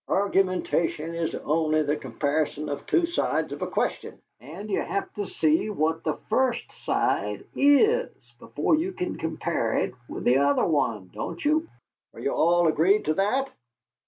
Argumentation 0.07 1.13
is 1.13 1.35
only 1.35 1.83
the 1.83 1.95
comparison 1.95 2.69
of 2.69 2.87
two 2.87 3.05
sides 3.05 3.51
of 3.51 3.61
a 3.61 3.67
question, 3.67 4.19
and 4.39 4.67
you 4.67 4.81
have 4.81 5.13
to 5.13 5.27
see 5.27 5.69
what 5.69 6.03
the 6.03 6.15
first 6.27 6.71
side 6.71 7.45
IS 7.55 8.33
before 8.39 8.73
you 8.73 8.93
can 8.93 9.15
compare 9.19 9.73
it 9.77 9.93
with 10.09 10.23
the 10.23 10.39
other 10.39 10.65
one, 10.65 11.11
don't 11.13 11.45
you? 11.45 11.69
Are 12.15 12.19
you 12.19 12.31
all 12.33 12.65
agreed 12.67 13.05
to 13.05 13.13
that?" 13.13 13.51